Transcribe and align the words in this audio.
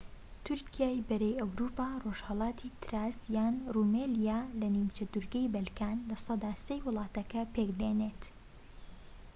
تورکیای 0.45 1.05
بەری 1.09 1.39
ئەوروپا 1.41 1.87
ڕۆژهەلاتی 2.03 2.75
تراس 2.83 3.17
یان 3.35 3.55
رومێلیا 3.75 4.39
لە 4.59 4.67
نیمچەدورگەی 4.75 5.51
بەلکانسەدا 5.53 6.51
٣ 6.63 6.67
ی 6.75 6.79
ولاتەکە 6.87 7.41
پێك 7.53 7.69
دێنێت 7.79 8.21